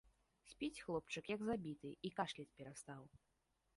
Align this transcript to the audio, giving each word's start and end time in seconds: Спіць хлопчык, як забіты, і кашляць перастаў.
Спіць 0.51 0.81
хлопчык, 0.85 1.29
як 1.35 1.41
забіты, 1.49 1.93
і 2.09 2.13
кашляць 2.21 2.51
перастаў. 2.59 3.01